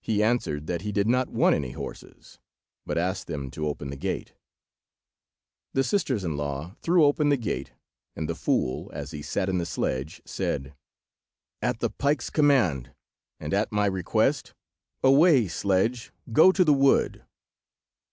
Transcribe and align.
He 0.00 0.20
answered 0.20 0.66
that 0.66 0.82
he 0.82 0.90
did 0.90 1.06
not 1.06 1.28
want 1.28 1.54
any 1.54 1.70
horses, 1.70 2.40
but 2.84 2.98
asked 2.98 3.28
them 3.28 3.52
to 3.52 3.68
open 3.68 3.88
the 3.88 3.94
gate. 3.96 4.34
The 5.74 5.84
sisters 5.84 6.24
in 6.24 6.36
law 6.36 6.74
threw 6.82 7.04
open 7.04 7.28
the 7.28 7.36
gate, 7.36 7.70
and 8.16 8.28
the 8.28 8.34
fool, 8.34 8.90
as 8.92 9.12
he 9.12 9.22
sat 9.22 9.48
in 9.48 9.58
the 9.58 9.64
sledge, 9.64 10.20
said— 10.24 10.74
"At 11.62 11.78
the 11.78 11.90
pike's 11.90 12.30
command, 12.30 12.94
and 13.38 13.54
at 13.54 13.70
my 13.70 13.86
request, 13.86 14.54
away, 15.04 15.46
sledge, 15.46 16.10
go 16.32 16.50
to 16.50 16.64
the 16.64 16.74
wood." 16.74 17.22